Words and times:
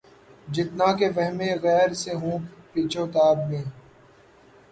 جتنا 0.53 0.87
کہ 0.97 1.07
وہمِ 1.15 1.39
غیر 1.63 1.89
سے 2.01 2.11
ہوں 2.13 2.37
پیچ 2.71 2.93
و 2.97 3.05
تاب 3.13 3.37
میں 3.49 3.63